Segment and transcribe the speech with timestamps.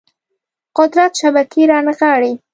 [0.77, 2.33] قدرت شبکې رانغاړي